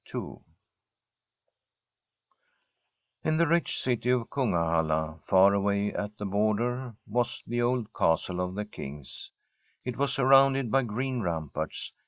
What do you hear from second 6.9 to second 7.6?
was